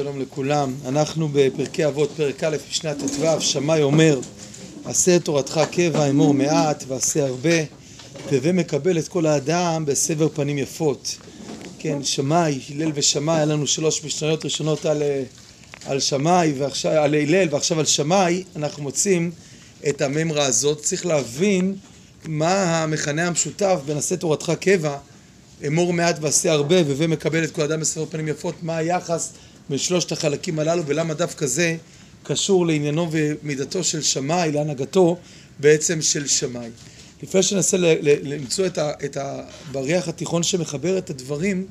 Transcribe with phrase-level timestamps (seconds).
[0.00, 0.74] שלום לכולם.
[0.86, 4.20] אנחנו בפרקי אבות, פרק א', משנת ט"ו, שמאי אומר,
[4.84, 7.56] עשה את תורתך קבע, אמור מעט ועשה הרבה,
[8.30, 11.16] והווה מקבל את כל האדם בסבר פנים יפות.
[11.78, 15.02] כן, שמאי, הלל ושמאי, היה לנו שלוש משניות ראשונות על,
[15.86, 16.52] על שמאי,
[16.84, 19.30] על הלל ועכשיו על שמאי, אנחנו מוצאים
[19.88, 20.82] את הממרה הזאת.
[20.82, 21.76] צריך להבין
[22.24, 24.96] מה המכנה המשותף בין עשה תורתך קבע
[25.66, 29.32] אמור מעט ועשה הרבה, והווה מקבל את כל אדם בסבר פנים יפות, מה היחס
[29.70, 31.76] בין שלושת החלקים הללו, ולמה דווקא זה
[32.22, 35.16] קשור לעניינו ומידתו של שמאי, להנהגתו
[35.58, 36.68] בעצם של שמאי.
[37.22, 41.66] לפני שננסה למצוא את, ה, את הבריח התיכון שמחבר את הדברים,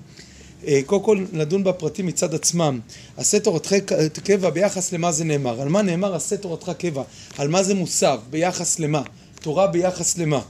[0.68, 2.80] אה, קודם כל נדון בפרטים מצד עצמם.
[3.18, 3.76] עשה תורתך
[4.24, 5.62] קבע ביחס למה זה נאמר.
[5.62, 7.04] על מה נאמר עשה תורתך קבע?
[7.38, 8.20] על מה זה מוסב?
[8.30, 9.02] ביחס למה?
[9.42, 10.42] תורה ביחס למה?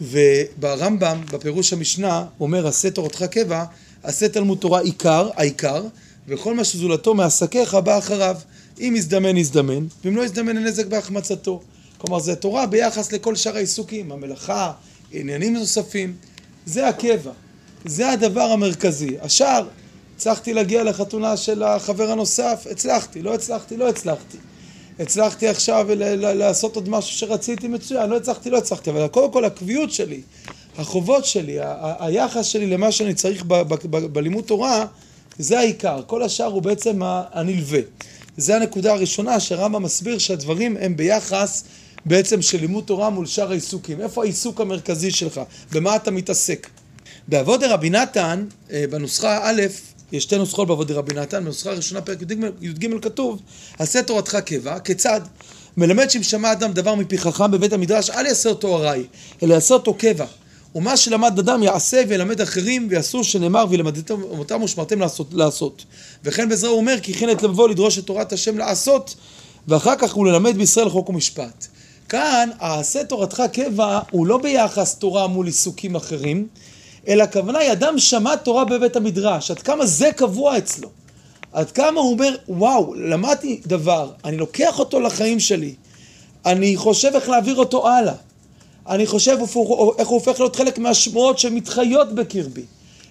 [0.00, 3.64] וברמב"ם, בפירוש המשנה, אומר עשה תורתך קבע,
[4.02, 5.82] עשה תלמוד תורה עיקר, העיקר,
[6.30, 8.36] וכל מה שזולתו מעסקיך בא אחריו.
[8.80, 11.60] אם יזדמן, יזדמן, ואם לא יזדמן, אין נזק בהחמצתו.
[11.98, 14.72] כלומר, זה תורה ביחס לכל שאר העיסוקים, המלאכה,
[15.12, 16.16] עניינים נוספים.
[16.66, 17.30] זה הקבע,
[17.84, 19.16] זה הדבר המרכזי.
[19.20, 19.66] השאר,
[20.16, 24.36] הצלחתי להגיע לחתונה של החבר הנוסף, הצלחתי, לא הצלחתי, לא הצלחתי.
[24.98, 25.86] הצלחתי עכשיו
[26.34, 30.20] לעשות עוד משהו שרציתי מצוין, לא הצלחתי, לא הצלחתי, אבל קודם כל הקביעות שלי,
[30.78, 31.58] החובות שלי,
[31.98, 33.44] היחס שלי למה שאני צריך
[34.12, 34.86] בלימוד תורה,
[35.40, 37.80] זה העיקר, כל השאר הוא בעצם הנלווה.
[38.36, 41.64] זה הנקודה הראשונה שרמב"ם מסביר שהדברים הם ביחס
[42.06, 44.00] בעצם של לימוד תורה מול שאר העיסוקים.
[44.00, 45.40] איפה העיסוק המרכזי שלך?
[45.72, 46.66] במה אתה מתעסק?
[47.28, 49.62] בעבוד רבי נתן, אה, בנוסחה א',
[50.12, 52.18] יש שתי נוסחות בעבודי רבי נתן, בנוסחה הראשונה פרק
[52.60, 53.40] י"ג כתוב,
[53.78, 55.20] עשה תורתך קבע, כיצד?
[55.76, 59.04] מלמד שאם שמע אדם דבר מפי חכם בבית המדרש, אל יעשה אותו ארעי,
[59.42, 60.26] אלא יעשה אותו קבע.
[60.74, 65.26] ומה שלמד אדם יעשה וילמד אחרים, ויעשו שנאמר וילמדתם אותם ושמרתם לעשות.
[65.32, 65.84] לעשות.
[66.24, 69.14] וכן בזה הוא אומר, כי הכין את לבבו לדרוש את תורת השם לעשות,
[69.68, 71.66] ואחר כך הוא ללמד בישראל חוק ומשפט.
[72.08, 76.46] כאן, העשה תורתך קבע הוא לא ביחס תורה מול עיסוקים אחרים,
[77.08, 80.88] אלא הכוונה היא אדם שמע תורה בבית המדרש, עד כמה זה קבוע אצלו.
[81.52, 85.74] עד כמה הוא אומר, וואו, למדתי דבר, אני לוקח אותו לחיים שלי,
[86.46, 88.14] אני חושב איך להעביר אותו הלאה.
[88.90, 89.38] אני חושב
[89.98, 92.62] איך הוא הופך להיות חלק מהשמועות שמתחיות בקרבי.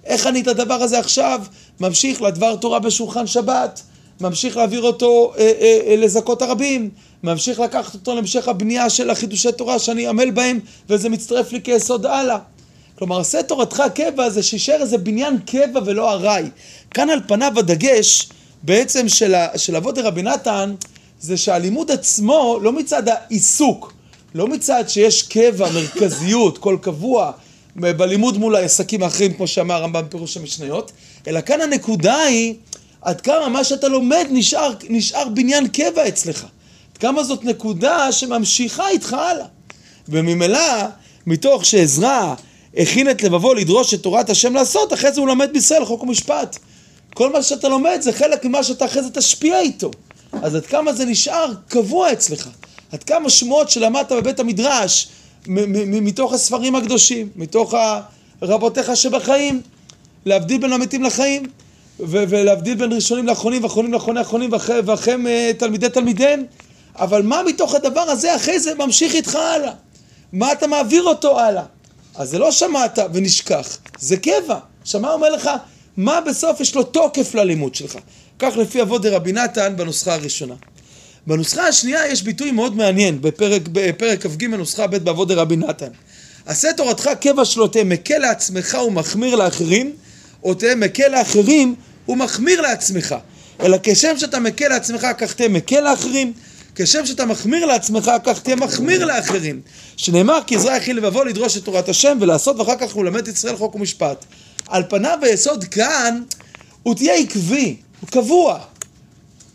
[0.05, 1.41] איך אני את הדבר הזה עכשיו
[1.79, 3.81] ממשיך לדבר תורה בשולחן שבת,
[4.21, 6.89] ממשיך להעביר אותו אה, אה, אה, לזכות הרבים,
[7.23, 10.59] ממשיך לקחת אותו להמשך הבנייה של החידושי תורה שאני עמל בהם,
[10.89, 12.37] וזה מצטרף לי כיסוד הלאה.
[12.97, 16.45] כלומר, עשה תורתך קבע זה שישאר איזה בניין קבע ולא ארעי.
[16.91, 18.29] כאן על פניו הדגש
[18.63, 20.75] בעצם של, של אבות דרבי נתן
[21.19, 23.93] זה שהלימוד עצמו לא מצד העיסוק,
[24.35, 27.31] לא מצד שיש קבע, מרכזיות, כל קבוע
[27.75, 30.91] בלימוד מול העסקים האחרים, כמו שאמר הרמב"ם בפירוש המשניות,
[31.27, 32.55] אלא כאן הנקודה היא
[33.01, 36.43] עד כמה מה שאתה לומד נשאר, נשאר בניין קבע אצלך.
[36.91, 39.45] עד כמה זאת נקודה שממשיכה איתך הלאה.
[40.09, 40.85] וממילא,
[41.25, 42.35] מתוך שעזרה
[42.77, 46.57] הכין את לבבו לדרוש את תורת השם לעשות, אחרי זה הוא לומד בישראל חוק ומשפט.
[47.13, 49.91] כל מה שאתה לומד זה חלק ממה שאתה אחרי זה תשפיע איתו.
[50.31, 52.49] אז עד כמה זה נשאר קבוע אצלך.
[52.91, 55.07] עד כמה שמועות שלמדת בבית המדרש,
[55.47, 57.73] מתוך הספרים הקדושים, מתוך
[58.41, 59.61] רבותיך שבחיים,
[60.25, 61.43] להבדיל בין המתים לחיים,
[61.99, 64.49] ולהבדיל בין ראשונים לאחרונים, ואחרונים לאחרוני אחרונים,
[64.85, 66.43] ואחריהם אה, תלמידי תלמידיהם.
[66.95, 69.71] אבל מה מתוך הדבר הזה אחרי זה ממשיך איתך הלאה?
[70.33, 71.63] מה אתה מעביר אותו הלאה?
[72.15, 74.59] אז זה לא שמעת ונשכח, זה קבע.
[74.83, 75.49] שמע אומר לך,
[75.97, 77.97] מה בסוף יש לו תוקף ללימוד שלך.
[78.39, 80.55] כך לפי אבות דרבי נתן בנוסחה הראשונה.
[81.29, 85.87] בנוסחה השנייה יש ביטוי מאוד מעניין, בפרק, בפרק כ"ג נוסחה ב' באבות דרבי נתן.
[86.45, 89.91] עשה תורתך קבע תהיה מקל לעצמך ומחמיר לאחרים,
[90.43, 91.75] או תהיה מקל לאחרים
[92.07, 93.15] ומחמיר לעצמך.
[93.61, 96.33] אלא כשם שאתה מקל לעצמך, כך תהיה מקל לאחרים.
[96.75, 99.61] כשם שאתה מחמיר לעצמך, כך תהיה מחמיר לאחרים.
[99.97, 103.55] שנאמר, כי עזרא יכין לבבו לדרוש את תורת השם ולעשות, ואחר כך הוא למד ישראל
[103.55, 104.25] חוק ומשפט.
[104.67, 106.21] על פניו היסוד כאן,
[106.83, 108.59] הוא תהיה עקבי, הוא קבוע.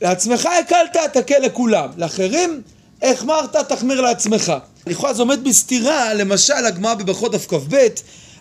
[0.02, 1.88] לעצמך הקלת, תקל לכולם.
[1.96, 2.60] לאחרים,
[3.02, 4.52] החמרת, תחמיר לעצמך.
[4.86, 7.86] לכאורה זה עומד בסתירה, למשל הגמרא בברכות דף כ"ב,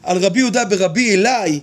[0.03, 1.59] על רבי יהודה ברבי אלי,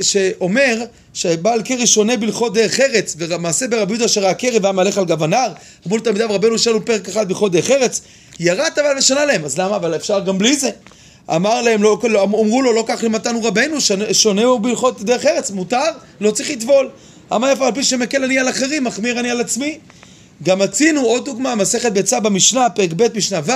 [0.00, 0.84] שאומר
[1.14, 5.22] שבעל קרש שונה בהלכות דרך ארץ, ומעשה ברבי יהודה שראה קרב והיה מהלך על גב
[5.22, 5.52] הנהר,
[5.86, 8.00] אמרו לתלמידיו רבנו שאלו פרק אחד בהלכות דרך ארץ,
[8.40, 9.76] ירדת אבל ושנה להם, אז למה?
[9.76, 10.70] אבל אפשר גם בלי זה.
[11.34, 13.76] אמר להם, לא, לא, אמרו לו, לא כך למתנו רבנו,
[14.12, 16.90] שונה הוא בהלכות דרך ארץ, מותר, לא צריך לטבול.
[17.32, 19.78] אמר יפה, על פי שמקל אני על אחרים, מחמיר אני על עצמי.
[20.42, 23.52] גם מצינו עוד דוגמה, מסכת ביצה במשנה, פרק ב' משנה ו',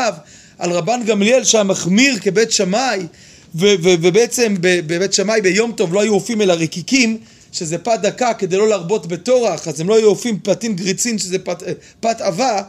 [0.58, 3.06] על רבן גמליאל שהמחמיר כבית שמאי,
[3.54, 7.18] ובעצם בבית שמאי ביום טוב לא היו אופים אלא רקיקים,
[7.52, 11.38] שזה פת דקה כדי לא להרבות בטורח, אז הם לא היו אופים פתים גריצין שזה
[11.38, 11.62] פת,
[12.00, 12.62] פת עבה,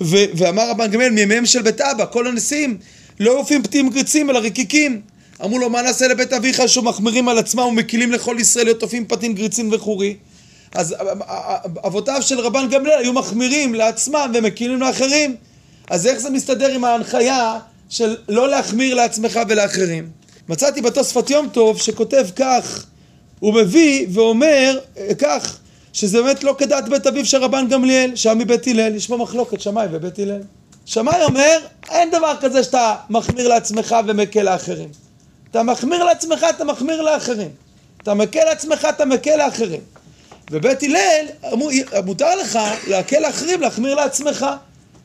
[0.00, 2.78] ו, ואמר רבן גמליאל מימיהם של בית אבא, כל הנשיאים
[3.20, 5.00] לא אופים פתים גריצים אלא רקיקים.
[5.44, 9.34] אמרו לו מה נעשה לבית אביך שמחמירים על עצמם ומקילים לכל ישראל להיות אופים פתים
[9.34, 10.16] גריצין וחורי.
[10.74, 10.94] אז
[11.86, 15.36] אבותיו של רבן גמליאל היו מחמירים לעצמם ומקילים לאחרים.
[15.90, 20.08] אז איך זה מסתדר עם ההנחיה של לא להחמיר לעצמך ולאחרים?
[20.48, 22.86] מצאתי בתוספת יום טוב שכותב כך,
[23.40, 25.58] הוא מביא ואומר אה, כך,
[25.92, 29.60] שזה באמת לא כדעת בית אביו של רבן גמליאל, שם מבית הלל, יש פה מחלוקת
[29.60, 30.40] שמאי ובית הלל.
[30.84, 31.58] שמאי אומר,
[31.90, 34.88] אין דבר כזה שאתה מחמיר לעצמך ומקל לאחרים.
[35.50, 37.50] אתה מחמיר לעצמך, אתה מחמיר לאחרים.
[38.02, 39.80] אתה מקל לעצמך, אתה מקל לאחרים.
[40.50, 41.26] ובית הלל,
[42.04, 44.46] מותר לך להקל לאחרים, להחמיר לעצמך.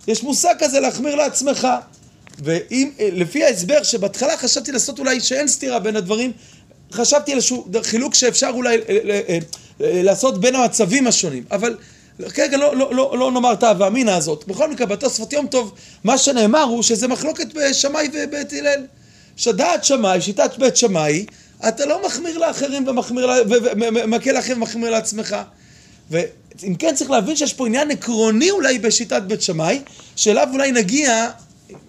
[0.08, 1.68] יש מושג כזה להחמיר לעצמך.
[3.00, 6.32] לפי ההסבר שבהתחלה חשבתי לעשות אולי שאין סתירה בין הדברים,
[6.92, 9.40] חשבתי על איזשהו חילוק שאפשר אולי אה, אה,
[9.82, 11.44] אה, לעשות בין המצבים השונים.
[11.52, 11.78] אבל
[12.34, 14.48] כרגע לא, לא, לא, לא נאמר את ההווה הזאת.
[14.48, 18.86] בכל מקרה, בתוספות יום טוב, מה שנאמר הוא שזה מחלוקת בשמאי ובית הלל.
[19.38, 21.26] שדעת שמאי, שיטת בית שמאי,
[21.68, 23.30] אתה לא מחמיר לאחרים ומחמיר,
[23.80, 25.36] ומקל לאחרים ומחמיר לעצמך.
[26.10, 29.82] ואם כן צריך להבין שיש פה עניין עקרוני אולי בשיטת בית שמאי,
[30.16, 31.30] שאליו אולי נגיע,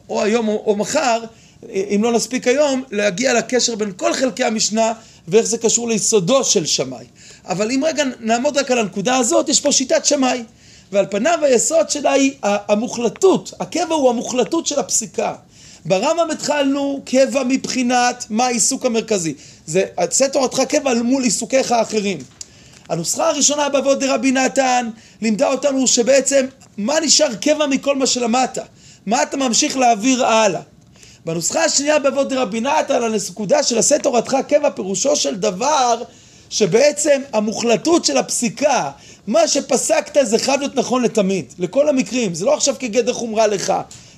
[0.09, 1.25] או היום או, או מחר,
[1.69, 4.93] אם לא נספיק היום, להגיע לקשר בין כל חלקי המשנה
[5.29, 7.05] ואיך זה קשור ליסודו של שמאי.
[7.45, 10.43] אבל אם רגע נעמוד רק על הנקודה הזאת, יש פה שיטת שמאי.
[10.93, 15.35] ועל פניו היסוד שלה היא המוחלטות, הקבע הוא המוחלטות של הפסיקה.
[15.85, 19.35] ברמב"ם התחלנו קבע מבחינת מה העיסוק המרכזי.
[19.71, 22.19] זה עשה תורתך קבע מול עיסוקיך האחרים.
[22.89, 24.91] הנוסחה הראשונה באבות דרבי נתן
[25.23, 26.47] לימדה אותנו שבעצם
[26.77, 28.59] מה נשאר קבע מכל מה שלמדת?
[29.07, 30.61] מה אתה ממשיך להעביר הלאה?
[31.25, 36.03] בנוסחה השנייה באבות דרבי נתן על הנקודה של עשה תורתך קבע פירושו של דבר
[36.51, 38.91] שבעצם המוחלטות של הפסיקה
[39.27, 43.73] מה שפסקת זה חייב להיות נכון לתמיד, לכל המקרים, זה לא עכשיו כגדר חומרה לך,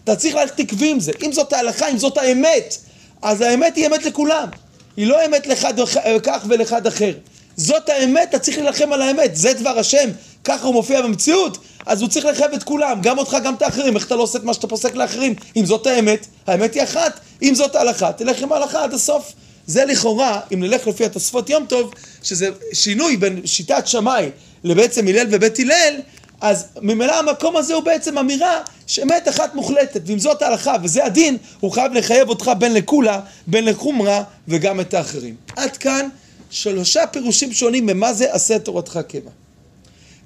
[0.05, 1.12] אתה צריך ללכת עקבי עם זה.
[1.22, 2.76] אם זאת ההלכה, אם זאת האמת,
[3.22, 4.48] אז האמת היא אמת לכולם.
[4.96, 5.74] היא לא אמת לאחד
[6.22, 7.12] כך ולאחד אחר.
[7.56, 9.36] זאת האמת, אתה צריך להילחם על האמת.
[9.36, 10.10] זה דבר השם,
[10.44, 13.96] ככה הוא מופיע במציאות, אז הוא צריך לחייב את כולם, גם אותך, גם את האחרים.
[13.96, 15.34] איך אתה לא עושה את מה שאתה פוסק לאחרים?
[15.56, 17.20] אם זאת האמת, האמת היא אחת.
[17.42, 19.32] אם זאת ההלכה, תלך עם ההלכה עד הסוף.
[19.66, 24.30] זה לכאורה, אם נלך לפי התוספות יום טוב, שזה שינוי בין שיטת שמאי
[24.64, 25.94] לבעצם הלל ובית הלל,
[26.42, 31.36] אז ממילא המקום הזה הוא בעצם אמירה שאמת אחת מוחלטת, ואם זאת ההלכה וזה הדין,
[31.60, 35.34] הוא חייב לחייב אותך בין לקולה, בין לחומרה וגם את האחרים.
[35.56, 36.08] עד כאן
[36.50, 39.30] שלושה פירושים שונים ממה זה עשה תורתך קבע.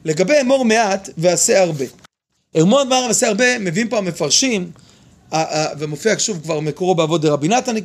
[0.04, 1.84] לגבי אמור מעט ועשה הרבה.
[2.60, 4.70] אמור מעט ועשה הרבה מביאים פה המפרשים,
[5.78, 7.82] ומופיע שוב כבר מקורו באבות דרבי נתן אה,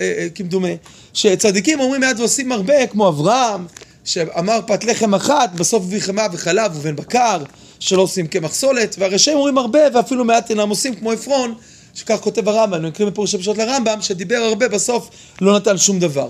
[0.00, 0.68] אה, כמדומה,
[1.12, 3.66] שצדיקים אומרים מעט ועושים הרבה כמו אברהם,
[4.04, 7.42] שאמר פת לחם אחת, בסוף הביא חמאה וחלב ובן בקר,
[7.82, 11.54] שלא עושים קמח סולת, והרשעים אומרים הרבה ואפילו מעט אינם עושים, כמו עפרון,
[11.94, 16.28] שכך כותב הרמב"ם, אני מקריא מפורשי פשוט לרמב"ם, שדיבר הרבה, בסוף לא נתן שום דבר.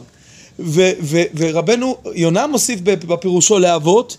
[0.58, 4.16] ו- ו- ורבנו יונה מוסיף בפירושו לאבות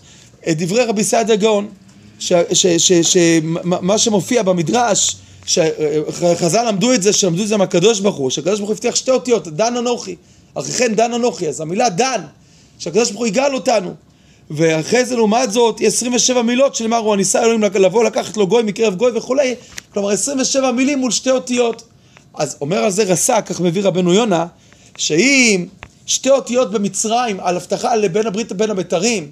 [0.48, 1.68] את דברי רבי סעדיה גאון,
[2.18, 5.16] שמה שמופיע במדרש,
[5.46, 9.10] שחז"ל למדו את זה, שלמדו את זה מהקדוש ברוך הוא, שהקדוש ברוך הוא הבטיח שתי
[9.10, 10.16] אותיות, דן אנוכי,
[10.54, 12.20] אחרי כן דן אנוכי, אז המילה דן,
[12.78, 13.94] שהקדוש ברוך הוא יגאל אותנו,
[14.50, 18.94] ואחרי זה לעומת זאת 27 מילות שנאמר הוא הניסה אלוהים לבוא לקחת לו גוי מקרב
[18.94, 19.54] גוי וכולי
[19.92, 21.82] כלומר 27 מילים מול שתי אותיות.
[22.34, 24.46] אז אומר על זה רס"ק, כך מביא רבנו יונה
[24.96, 25.66] שאם
[26.06, 29.30] שתי אותיות במצרים על הבטחה לבין הברית ובין הבתרים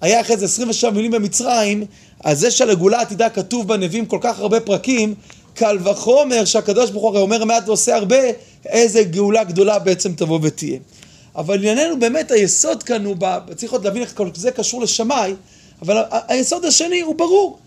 [0.00, 1.84] היה אחרי זה 27 מילים במצרים
[2.24, 5.14] אז זה שלגאולה העתידה כתוב בנביאים כל כך הרבה פרקים
[5.54, 8.16] קל וחומר שהקדוש ברוך הוא אומר מעט ועושה הרבה
[8.66, 10.78] איזה גאולה גדולה בעצם תבוא ותהיה
[11.36, 13.16] אבל ענייננו באמת היסוד כאן הוא,
[13.56, 15.34] צריך עוד להבין איך כל זה קשור לשמאי,
[15.82, 17.58] אבל היסוד השני הוא ברור,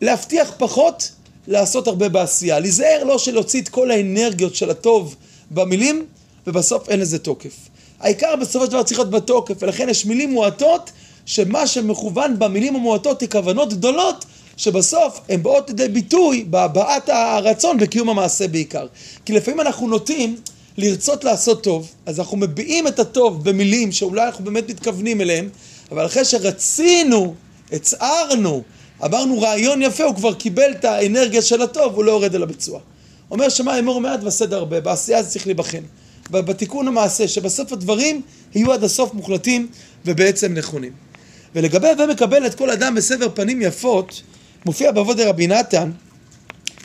[0.00, 1.10] להבטיח פחות,
[1.46, 5.16] לעשות הרבה בעשייה, להיזהר לא של להוציא את כל האנרגיות של הטוב
[5.50, 6.06] במילים,
[6.46, 7.54] ובסוף אין לזה תוקף.
[8.00, 10.90] העיקר בסופו של דבר צריך להיות בתוקף, ולכן יש מילים מועטות,
[11.26, 14.24] שמה שמכוון במילים המועטות היא כוונות גדולות,
[14.56, 18.86] שבסוף הן באות לידי ביטוי בהבעת הרצון בקיום המעשה בעיקר.
[19.24, 20.36] כי לפעמים אנחנו נוטים
[20.80, 25.48] לרצות לעשות טוב, אז אנחנו מביעים את הטוב במילים שאולי אנחנו באמת מתכוונים אליהם,
[25.90, 27.34] אבל אחרי שרצינו,
[27.72, 28.62] הצערנו,
[29.04, 32.80] אמרנו רעיון יפה, הוא כבר קיבל את האנרגיה של הטוב, הוא לא יורד אל הביצוע.
[33.30, 35.82] אומר שמע אמור מעט ועשה הרבה, בעשייה זה צריך להיבחן.
[36.30, 38.22] בתיקון המעשה, שבסוף הדברים
[38.54, 39.68] יהיו עד הסוף מוחלטים
[40.04, 40.92] ובעצם נכונים.
[41.54, 44.22] ולגבי הווה מקבל את כל אדם בסבר פנים יפות,
[44.66, 45.90] מופיע בעבוד רבי נתן,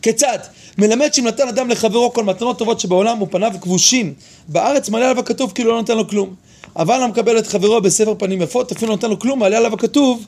[0.06, 0.40] כיצד?
[0.78, 4.14] מלמד שאם נתן אדם לחברו כל מתנות טובות שבעולם ופניו כבושים
[4.48, 6.36] בארץ מלא עליו הכתוב כאילו לא נתן לו כלום.
[6.76, 10.26] אבל המקבל את חברו בספר פנים יפות, אפילו לא נתן לו כלום, מעלה עליו הכתוב,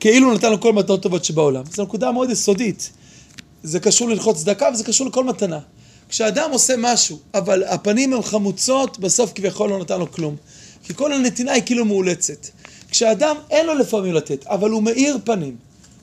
[0.00, 1.62] כאילו נתן לו כל מתנות טובות שבעולם.
[1.72, 2.90] זו נקודה מאוד יסודית.
[3.62, 5.58] זה קשור ללחוץ צדקה וזה קשור לכל מתנה.
[6.08, 10.36] כשאדם עושה משהו, אבל הפנים הן חמוצות, בסוף כביכול לא נתן לו כלום.
[10.84, 12.46] כי כל הנתינה היא כאילו מאולצת.
[12.90, 15.56] כשאדם אין לו לפעמים לתת, אבל הוא מאיר פנים,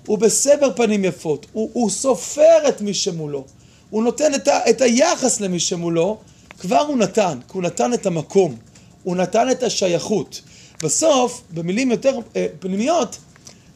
[0.08, 3.44] הוא בסבר פנים יפות, הוא, הוא סופר את מי שמולו,
[3.90, 6.18] הוא נותן את, ה, את היחס למי שמולו,
[6.60, 8.56] כבר הוא נתן, כי הוא נתן את המקום,
[9.04, 10.42] הוא נתן את השייכות.
[10.84, 13.18] בסוף, במילים יותר אה, פנימיות,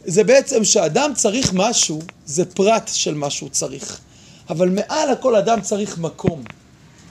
[0.06, 4.00] זה בעצם שאדם צריך משהו, זה פרט של מה שהוא צריך.
[4.50, 6.44] אבל מעל הכל אדם צריך מקום.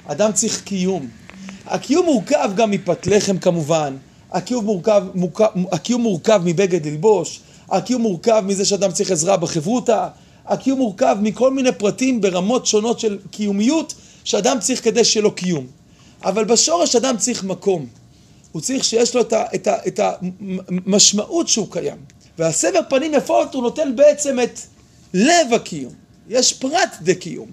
[0.07, 1.09] אדם צריך קיום.
[1.67, 3.97] הקיום מורכב גם מפת לחם כמובן,
[4.33, 10.09] הקיום מורכב, מורכב, הקיום מורכב מבגד ללבוש, הקיום מורכב מזה שאדם צריך עזרה בחברותה,
[10.47, 15.67] הקיום מורכב מכל מיני פרטים ברמות שונות של קיומיות שאדם צריך כדי שיהיה לו קיום.
[16.25, 17.87] אבל בשורש אדם צריך מקום.
[18.53, 19.45] הוא צריך שיש לו את, ה,
[19.87, 20.13] את, ה,
[20.69, 21.97] המשמעות שהוא קיים.
[22.39, 24.61] והסבר פנים יפות הוא נותן בעצם את
[25.15, 25.93] לב הקיום.
[26.29, 27.47] יש פרט דקיום.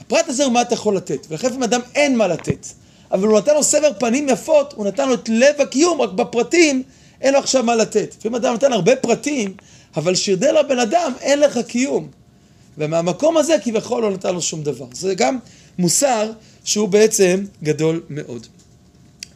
[0.00, 2.66] הפרט הזה הוא מה אתה יכול לתת, ולכן אם אדם אין מה לתת.
[3.12, 6.82] אבל הוא נתן לו סבר פנים יפות, הוא נתן לו את לב הקיום, רק בפרטים
[7.22, 8.14] אין לו עכשיו מה לתת.
[8.18, 9.54] לפעמים אדם נותן הרבה פרטים,
[9.96, 12.08] אבל שירדה לבן אדם, אין לך קיום.
[12.78, 14.86] ומהמקום הזה כביכול לא נתן לו שום דבר.
[14.92, 15.38] זה גם
[15.78, 16.30] מוסר
[16.64, 18.46] שהוא בעצם גדול מאוד.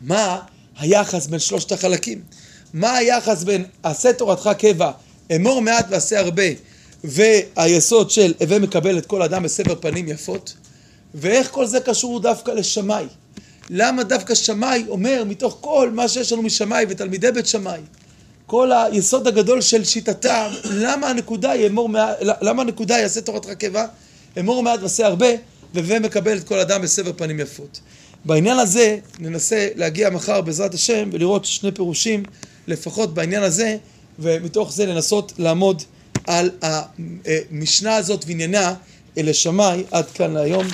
[0.00, 0.40] מה
[0.78, 2.22] היחס בין שלושת החלקים?
[2.74, 4.90] מה היחס בין עשה תורתך קבע,
[5.36, 6.42] אמור מעט ועשה הרבה,
[7.04, 10.54] והיסוד של הווה מקבל את כל אדם בסבר פנים יפות?
[11.14, 13.06] ואיך כל זה קשור דווקא לשמאי?
[13.70, 17.80] למה דווקא שמאי אומר מתוך כל מה שיש לנו משמאי ותלמידי בית שמאי,
[18.46, 23.87] כל היסוד הגדול של שיטתם, למה הנקודה אמור למה הנקודה היא עשה תורתך קבע,
[24.38, 25.26] אמור מעט ועשה הרבה,
[25.75, 27.80] והווה מקבל את כל אדם בסבר פנים יפות.
[28.25, 32.23] בעניין הזה ננסה להגיע מחר בעזרת השם ולראות שני פירושים
[32.66, 33.76] לפחות בעניין הזה,
[34.18, 35.82] ומתוך זה לנסות לעמוד
[36.26, 38.75] על המשנה הזאת ועניינה
[39.18, 40.66] אלה שמאי עד כאן להיום.